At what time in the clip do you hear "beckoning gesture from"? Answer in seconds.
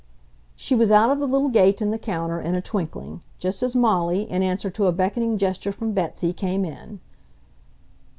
4.91-5.91